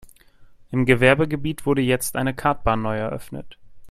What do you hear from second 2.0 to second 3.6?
eine Kartbahn neu eröffnet.